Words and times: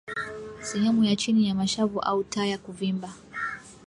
Sehemu 0.61 1.03
ya 1.03 1.15
chini 1.15 1.47
ya 1.47 1.55
Mashavu 1.55 1.99
au 1.99 2.23
Taya 2.23 2.57
kuvimba 2.57 3.13